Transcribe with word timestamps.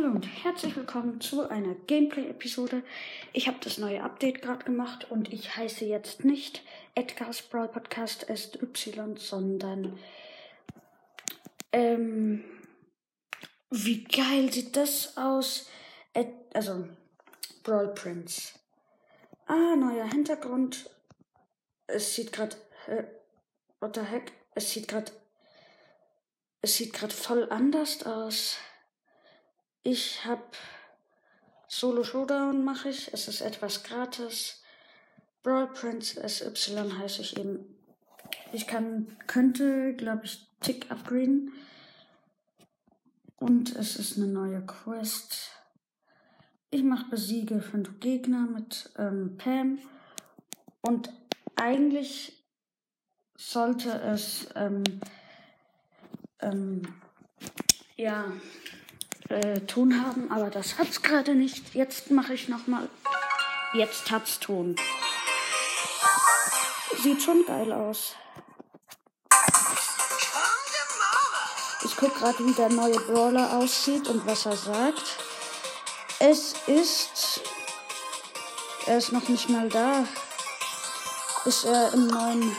Hallo 0.00 0.12
und 0.12 0.24
herzlich 0.44 0.76
willkommen 0.76 1.20
zu 1.20 1.50
einer 1.50 1.74
Gameplay-Episode. 1.74 2.82
Ich 3.34 3.48
habe 3.48 3.58
das 3.60 3.76
neue 3.76 4.02
Update 4.02 4.40
gerade 4.40 4.64
gemacht 4.64 5.10
und 5.10 5.30
ich 5.30 5.56
heiße 5.56 5.84
jetzt 5.84 6.24
nicht 6.24 6.62
Edgar's 6.94 7.42
Brawl 7.42 7.68
Podcast 7.68 8.24
SY, 8.34 9.16
sondern 9.16 9.98
ähm, 11.72 12.44
wie 13.68 14.04
geil 14.04 14.50
sieht 14.50 14.74
das 14.74 15.18
aus? 15.18 15.68
Ed, 16.14 16.28
also 16.54 16.88
Brawl 17.62 17.88
Prince. 17.88 18.54
Ah, 19.48 19.76
neuer 19.76 20.06
Hintergrund. 20.06 20.88
Es 21.86 22.14
sieht 22.14 22.32
gerade 22.32 22.56
äh, 22.86 23.04
what 23.80 23.96
the 23.96 24.02
heck? 24.02 24.32
Es 24.54 24.72
sieht 24.72 24.88
gerade 24.88 25.12
es 26.62 26.76
sieht 26.76 26.94
gerade 26.94 27.12
voll 27.12 27.50
anders 27.50 28.06
aus. 28.06 28.56
Ich 29.82 30.24
habe 30.24 30.42
Solo 31.72 32.02
Showdown 32.02 32.64
mache 32.64 32.88
ich. 32.90 33.12
Es 33.12 33.28
ist 33.28 33.40
etwas 33.40 33.84
gratis. 33.84 34.62
Brawl 35.42 35.68
Prince 35.68 36.20
SY 36.28 36.90
heiße 36.98 37.22
ich 37.22 37.38
eben. 37.38 37.76
Ich 38.52 38.66
kann, 38.66 39.16
könnte, 39.26 39.94
glaube 39.94 40.24
ich, 40.24 40.46
Tick 40.60 40.90
upgraden. 40.90 41.52
Und 43.36 43.74
es 43.76 43.96
ist 43.96 44.18
eine 44.18 44.26
neue 44.26 44.60
Quest. 44.66 45.50
Ich 46.70 46.82
mache 46.82 47.08
besiege 47.08 47.62
fünf 47.62 48.00
Gegner 48.00 48.46
mit 48.46 48.90
ähm, 48.98 49.38
Pam. 49.38 49.78
Und 50.82 51.10
eigentlich 51.56 52.44
sollte 53.36 53.92
es 53.92 54.48
ähm, 54.56 54.82
ähm, 56.40 56.82
ja 57.96 58.30
äh, 59.30 59.60
Ton 59.60 60.04
haben, 60.04 60.30
aber 60.30 60.50
das 60.50 60.78
hat's 60.78 61.02
gerade 61.02 61.34
nicht. 61.34 61.74
Jetzt 61.74 62.10
mache 62.10 62.34
ich 62.34 62.48
noch 62.48 62.66
mal. 62.66 62.88
Jetzt 63.72 64.10
hat's 64.10 64.40
Ton. 64.40 64.76
Sieht 67.02 67.22
schon 67.22 67.46
geil 67.46 67.72
aus. 67.72 68.16
Ich 71.84 71.96
guck 71.96 72.14
gerade, 72.18 72.44
wie 72.44 72.52
der 72.52 72.68
neue 72.68 72.98
Brawler 73.00 73.56
aussieht 73.56 74.08
und 74.08 74.26
was 74.26 74.46
er 74.46 74.56
sagt. 74.56 75.18
Es 76.18 76.54
ist. 76.66 77.40
Er 78.86 78.98
ist 78.98 79.12
noch 79.12 79.28
nicht 79.28 79.48
mal 79.48 79.68
da. 79.68 80.04
Ist 81.44 81.64
er 81.64 81.92
im 81.94 82.08
neuen. 82.08 82.56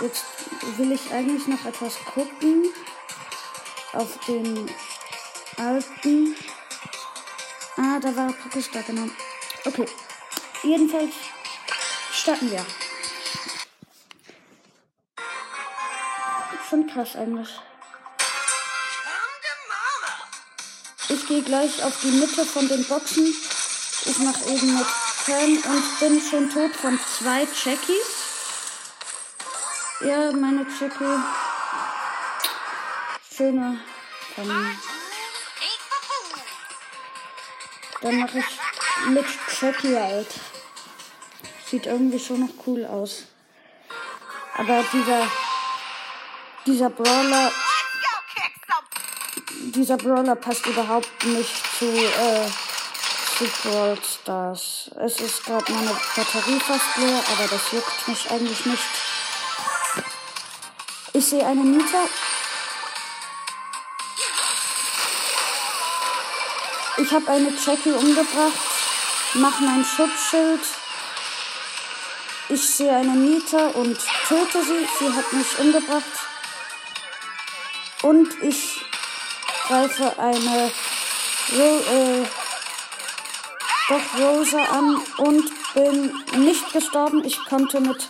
Jetzt 0.00 0.24
will 0.76 0.92
ich 0.92 1.12
eigentlich 1.12 1.46
noch 1.48 1.64
etwas 1.64 1.96
gucken 2.14 2.72
auf 3.98 4.16
den 4.26 4.70
alten. 5.56 6.36
Ah, 7.76 7.98
da 8.00 8.14
war 8.14 8.32
Pokéstar, 8.32 8.82
genau. 8.84 9.10
Okay. 9.64 9.86
Jedenfalls 10.62 11.14
starten 12.12 12.50
wir. 12.50 12.64
Schon 16.70 16.86
krass 16.86 17.16
eigentlich. 17.16 17.48
Ich 21.08 21.26
gehe 21.26 21.42
gleich 21.42 21.82
auf 21.82 22.00
die 22.02 22.10
Mitte 22.10 22.44
von 22.44 22.68
den 22.68 22.84
Boxen. 22.84 23.34
Ich 24.04 24.18
mache 24.18 24.44
eben 24.50 24.78
mit 24.78 24.86
Fan 24.86 25.56
und 25.72 26.00
bin 26.00 26.22
schon 26.22 26.50
tot 26.50 26.76
von 26.76 26.98
zwei 27.18 27.40
Jackies. 27.40 28.06
Ja, 30.00 30.30
meine 30.32 30.66
Jackie 30.78 31.47
schöne. 33.38 33.78
Dann, 34.36 34.78
dann 38.00 38.20
mache 38.20 38.38
ich 38.40 39.10
mit 39.10 39.26
Jackie 39.60 39.96
halt. 39.96 40.26
Sieht 41.64 41.86
irgendwie 41.86 42.18
schon 42.18 42.40
noch 42.40 42.66
cool 42.66 42.84
aus. 42.84 43.26
Aber 44.56 44.84
dieser, 44.92 45.30
dieser 46.66 46.90
Brawler, 46.90 47.52
dieser 49.76 49.96
Brawler 49.96 50.34
passt 50.34 50.66
überhaupt 50.66 51.24
nicht 51.24 51.54
zu, 51.78 51.86
äh, 51.86 52.48
zu 53.36 53.44
Brawl 53.62 53.98
Stars. 54.02 54.90
Es 54.98 55.20
ist 55.20 55.44
gerade 55.44 55.70
meine 55.72 55.96
Batterie 56.16 56.58
fast 56.58 56.96
leer, 56.96 57.22
aber 57.32 57.46
das 57.46 57.70
juckt 57.70 58.08
mich 58.08 58.30
eigentlich 58.32 58.66
nicht. 58.66 58.88
Ich 61.12 61.24
sehe 61.24 61.46
eine 61.46 61.62
Mieter. 61.62 62.08
Ich 67.08 67.14
habe 67.14 67.30
eine 67.30 67.48
Jackie 67.48 67.92
umgebracht. 67.92 68.52
Mach 69.32 69.60
mein 69.60 69.82
Schutzschild. 69.82 70.60
Ich 72.50 72.68
sehe 72.68 72.94
eine 72.94 73.12
Mieter 73.12 73.74
und 73.76 73.98
töte 74.28 74.62
sie. 74.62 74.86
Sie 74.98 75.10
hat 75.14 75.32
mich 75.32 75.58
umgebracht. 75.58 76.02
Und 78.02 78.28
ich 78.42 78.84
greife 79.66 80.18
eine 80.18 80.70
Ro 81.56 81.78
äh, 81.78 82.26
doch 83.88 84.20
Rosa 84.20 84.64
an 84.64 85.00
und 85.16 85.50
bin 85.72 86.12
nicht 86.44 86.70
gestorben. 86.74 87.24
Ich 87.24 87.42
konnte 87.46 87.80
mit 87.80 88.06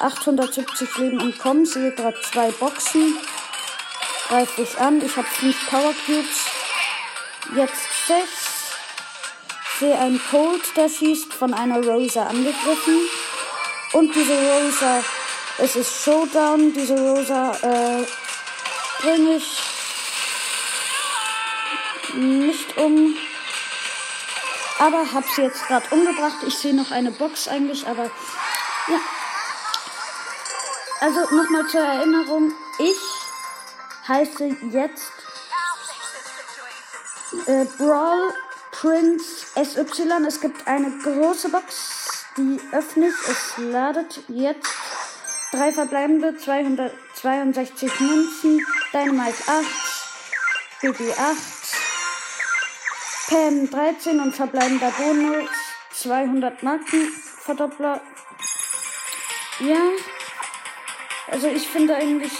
870 0.00 0.98
Leben 0.98 1.20
entkommen. 1.20 1.64
Sehe 1.64 1.92
gerade 1.92 2.20
zwei 2.20 2.50
Boxen. 2.50 3.16
Greife 4.28 4.60
ich 4.60 4.78
an. 4.78 5.00
Ich 5.02 5.16
habe 5.16 5.26
fünf 5.26 5.70
Power 5.70 5.94
Cubes. 6.04 6.55
Jetzt 7.54 8.06
sechs. 8.06 8.56
Sehe 9.78 9.96
einen 9.98 10.20
Colt, 10.30 10.76
der 10.76 10.88
schießt, 10.88 11.32
von 11.32 11.52
einer 11.52 11.84
Rosa 11.84 12.24
angegriffen. 12.24 13.00
Und 13.92 14.14
diese 14.14 14.32
Rosa, 14.32 15.04
es 15.58 15.76
ist 15.76 16.02
Showdown, 16.02 16.72
diese 16.72 16.98
Rosa 16.98 17.52
äh, 17.62 18.06
bringe 19.02 19.36
ich 19.36 19.60
nicht 22.14 22.76
um. 22.78 23.14
Aber 24.78 25.12
habe 25.12 25.26
sie 25.34 25.42
jetzt 25.42 25.66
gerade 25.66 25.86
umgebracht. 25.90 26.36
Ich 26.46 26.54
sehe 26.54 26.74
noch 26.74 26.90
eine 26.90 27.10
Box 27.10 27.48
eigentlich, 27.48 27.86
aber 27.86 28.04
ja. 28.04 29.00
Also 31.00 31.20
nochmal 31.34 31.66
zur 31.68 31.82
Erinnerung, 31.82 32.52
ich 32.78 32.98
heiße 34.08 34.56
jetzt 34.70 35.12
äh, 37.46 37.64
Brawl 37.78 38.32
Prince 38.72 39.46
SY. 39.54 40.26
Es 40.26 40.40
gibt 40.40 40.66
eine 40.66 40.90
große 41.02 41.48
Box, 41.48 42.26
die 42.36 42.60
öffne 42.72 43.08
ich. 43.08 43.14
Es 43.28 43.54
ladet 43.58 44.20
jetzt. 44.28 44.68
Drei 45.52 45.72
verbleibende, 45.72 46.36
262 46.36 48.00
Münzen, 48.00 48.66
Dynamite 48.92 49.42
8, 49.46 49.64
BB 50.82 51.12
8, 51.18 51.36
Pam 53.28 53.70
13 53.70 54.20
und 54.20 54.34
verbleibender 54.34 54.90
Bonus 54.90 55.48
200 55.92 56.62
Marken, 56.62 57.08
Verdoppler. 57.44 58.00
Ja, 59.60 59.80
also 61.30 61.46
ich 61.46 61.66
finde 61.68 61.96
eigentlich 61.96 62.32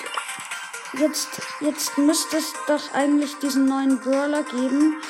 Jetzt, 0.99 1.29
jetzt 1.61 1.99
müsste 1.99 2.39
es 2.39 2.53
doch 2.67 2.95
eigentlich 2.95 3.35
diesen 3.39 3.67
neuen 3.67 4.01
Brawler 4.01 4.43
geben. 4.45 5.03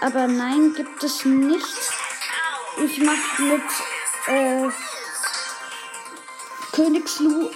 Aber 0.00 0.26
nein, 0.26 0.74
gibt 0.74 1.02
es 1.02 1.24
nicht. 1.24 1.64
Ich 2.84 2.98
mache 2.98 3.42
mit 3.42 3.62
äh, 4.26 4.68
Königslu. 6.72 7.50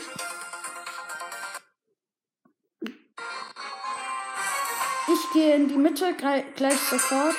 Ich 5.08 5.32
gehe 5.32 5.56
in 5.56 5.68
die 5.68 5.76
Mitte 5.76 6.14
gleich 6.14 6.80
sofort. 6.90 7.36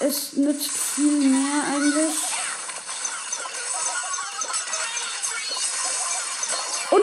Es 0.00 0.34
nützt 0.34 0.70
viel 0.70 1.30
mehr 1.30 1.64
eigentlich. 1.74 2.27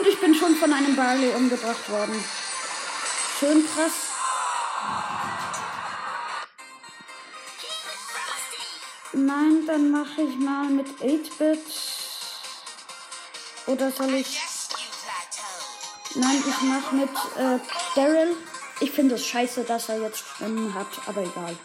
Und 0.06 0.12
ich 0.12 0.20
bin 0.20 0.34
schon 0.36 0.54
von 0.54 0.72
einem 0.72 0.94
Barley 0.94 1.34
umgebracht 1.34 1.90
worden. 1.90 2.24
Schön 3.40 3.64
krass. 3.66 3.92
Nein, 9.12 9.66
dann 9.66 9.90
mache 9.90 10.22
ich 10.22 10.36
mal 10.36 10.66
mit 10.66 10.86
8-Bit. 11.00 11.60
Oder 13.66 13.90
soll 13.90 14.14
ich... 14.14 14.40
Nein, 16.14 16.44
ich 16.48 16.62
mache 16.62 16.94
mit 16.94 17.10
äh, 17.38 17.58
Daryl. 17.96 18.36
Ich 18.78 18.92
finde 18.92 19.16
es 19.16 19.26
scheiße, 19.26 19.64
dass 19.64 19.88
er 19.88 20.02
jetzt 20.02 20.22
Stimmen 20.36 20.72
hat, 20.72 20.86
aber 21.06 21.22
egal. 21.22 21.56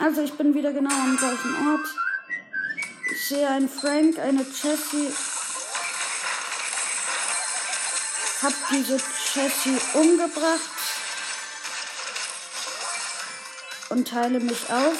Also 0.00 0.22
ich 0.22 0.32
bin 0.32 0.54
wieder 0.54 0.72
genau 0.72 0.92
am 0.92 1.16
gleichen 1.16 1.68
Ort. 1.68 1.86
Ich 3.22 3.28
sehe 3.28 3.48
einen 3.48 3.68
Frank, 3.68 4.18
eine 4.18 4.42
Jessie. 4.42 5.14
hab 8.42 8.52
diese 8.68 8.96
Jessie 9.32 9.80
umgebracht 9.94 10.60
und 13.90 14.08
teile 14.08 14.40
mich 14.40 14.68
auf. 14.72 14.96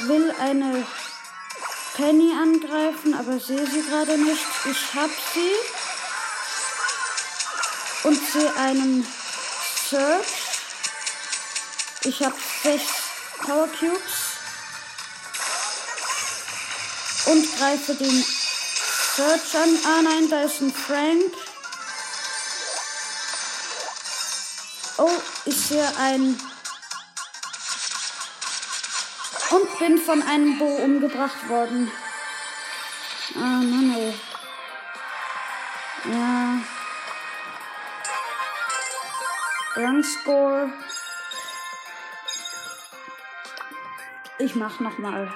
Will 0.00 0.34
eine 0.40 0.84
Penny 1.94 2.32
angreifen, 2.32 3.14
aber 3.14 3.38
sehe 3.38 3.64
sie 3.70 3.82
gerade 3.88 4.18
nicht. 4.18 4.44
Ich 4.64 4.94
hab 4.94 5.10
sie 5.32 5.54
und 8.02 8.20
sehe 8.32 8.52
einen 8.56 9.06
Search. 9.88 10.26
Ich 12.02 12.20
habe 12.20 12.34
sechs 12.64 12.90
Power 13.46 13.68
Cubes 13.68 14.27
und 17.30 17.56
greife 17.56 17.94
den 17.94 18.24
Search 19.16 19.54
an. 19.56 19.78
Ah 19.84 20.02
nein, 20.02 20.28
da 20.30 20.42
ist 20.42 20.60
ein 20.60 20.72
Frank. 20.72 21.32
Oh, 24.98 25.22
ich 25.44 25.56
sehe 25.56 25.96
ein 25.98 26.40
und 29.50 29.78
bin 29.78 29.98
von 29.98 30.22
einem 30.22 30.58
Bo 30.58 30.66
umgebracht 30.66 31.48
worden. 31.48 31.90
Ah, 33.34 33.60
Mann, 33.62 33.94
ey. 33.96 34.14
Ja. 36.12 36.58
Run 39.76 40.02
Score. 40.02 40.72
Ich 44.38 44.54
mach 44.54 44.80
noch 44.80 44.98
mal. 44.98 45.32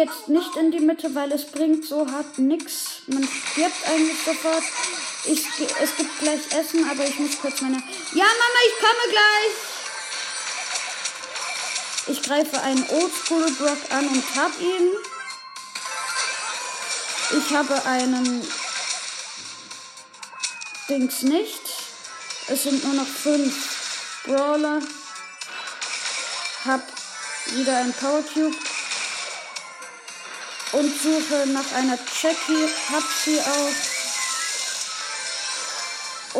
Jetzt 0.00 0.28
nicht 0.28 0.56
in 0.56 0.70
die 0.70 0.80
Mitte, 0.80 1.14
weil 1.14 1.30
es 1.32 1.44
bringt 1.44 1.84
so 1.84 2.10
hart 2.10 2.38
nix. 2.38 3.02
Man 3.06 3.22
stirbt 3.24 3.86
eigentlich 3.86 4.18
sofort. 4.24 4.64
Ich, 5.24 5.44
es 5.82 5.96
gibt 5.96 6.18
gleich 6.20 6.40
Essen, 6.58 6.88
aber 6.90 7.04
ich 7.04 7.18
muss 7.18 7.38
kurz 7.40 7.60
meine. 7.60 7.76
Ja, 7.76 8.24
Mama, 8.24 8.60
ich 8.66 8.78
komme 8.78 9.10
gleich! 9.10 9.52
Ich 12.06 12.22
greife 12.22 12.60
einen 12.62 12.84
Oldschool 12.88 13.50
Brock 13.52 13.78
an 13.90 14.08
und 14.08 14.24
hab 14.36 14.58
ihn. 14.60 14.88
Ich 17.38 17.54
habe 17.54 17.84
einen 17.84 18.46
Dings 20.88 21.22
nicht. 21.22 21.60
Es 22.48 22.64
sind 22.64 22.82
nur 22.82 22.94
noch 22.94 23.06
fünf 23.06 24.24
Brawler. 24.24 24.80
Hab 26.64 26.82
wieder 27.52 27.76
ein 27.76 27.92
Power 27.92 28.22
Cube. 28.22 28.56
Und 30.72 31.02
suche 31.02 31.46
nach 31.48 31.72
einer 31.72 31.98
Jackie. 32.22 32.68
Hab 32.92 33.02
sie 33.24 33.40
auch. 33.40 33.72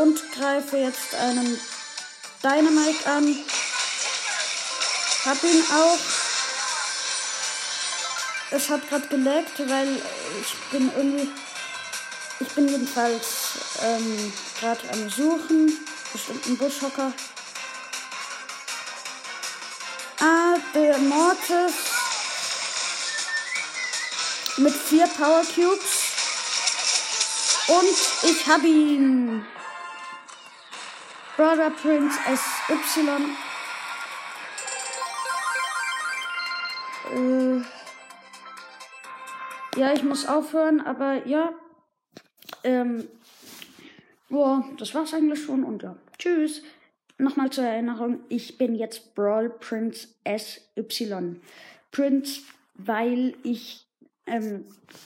Und 0.00 0.32
greife 0.32 0.76
jetzt 0.76 1.14
einen 1.14 1.60
Dynamite 2.42 3.10
an. 3.10 3.36
Hab 5.24 5.42
ihn 5.42 5.64
auch. 5.74 5.98
Es 8.52 8.68
hat 8.68 8.88
gerade 8.88 9.06
gelaggt, 9.08 9.58
weil 9.68 10.02
ich 10.40 10.54
bin 10.70 10.90
irgendwie. 10.96 11.28
Ich 12.40 12.48
bin 12.48 12.68
jedenfalls 12.68 13.26
ähm, 13.82 14.32
gerade 14.58 14.80
am 14.92 15.10
Suchen. 15.10 15.76
Bestimmt 16.12 16.46
ein 16.46 16.56
Buschhocker. 16.56 17.12
Ah, 20.20 20.56
der 20.74 20.98
Mortis. 20.98 21.99
Mit 24.60 24.74
vier 24.74 25.06
Power 25.06 25.42
Cubes. 25.42 26.10
Und 27.66 28.30
ich 28.30 28.46
hab 28.46 28.62
ihn. 28.62 29.42
Brother 31.34 31.70
Prince 31.70 32.18
SY. 32.26 33.08
Äh. 37.14 37.62
Ja, 39.80 39.94
ich 39.94 40.02
muss 40.02 40.26
aufhören, 40.26 40.82
aber 40.82 41.26
ja. 41.26 41.54
Ähm. 42.62 43.08
Boah, 44.28 44.62
das 44.76 44.94
war's 44.94 45.14
eigentlich 45.14 45.42
schon 45.42 45.64
und 45.64 45.82
ja. 45.82 45.96
Tschüss. 46.18 46.60
Nochmal 47.16 47.48
zur 47.48 47.64
Erinnerung, 47.64 48.20
ich 48.28 48.58
bin 48.58 48.74
jetzt 48.74 49.14
Brawl 49.14 49.48
Prince 49.48 50.08
SY. 50.26 51.40
Prince, 51.90 52.42
weil 52.74 53.34
ich 53.42 53.86
ähm, 54.26 54.64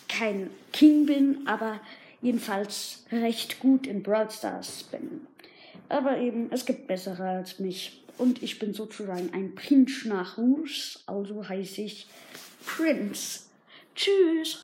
kein 0.08 0.50
King 0.72 1.06
bin, 1.06 1.46
aber 1.46 1.80
jedenfalls 2.20 3.04
recht 3.12 3.60
gut 3.60 3.86
in 3.86 4.02
Brawl 4.02 4.30
Stars 4.30 4.84
bin. 4.84 5.26
Aber 5.88 6.18
eben, 6.18 6.48
es 6.50 6.64
gibt 6.64 6.86
bessere 6.86 7.28
als 7.28 7.58
mich. 7.58 8.02
Und 8.16 8.42
ich 8.42 8.58
bin 8.58 8.74
sozusagen 8.74 9.30
ein 9.32 9.54
Prinz 9.54 10.04
nach 10.04 10.38
Ruß, 10.38 11.02
also 11.06 11.48
heiße 11.48 11.82
ich 11.82 12.06
Prince. 12.64 13.40
Tschüss. 13.94 14.52